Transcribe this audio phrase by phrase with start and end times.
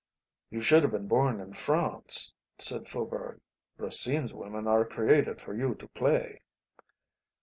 [0.49, 3.39] "You should have been born in France," said Faubourg,
[3.77, 6.41] "Racine's women are created for you to play."